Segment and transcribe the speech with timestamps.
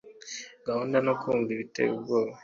[0.63, 2.33] Guhiga no kumva biteye ubwoba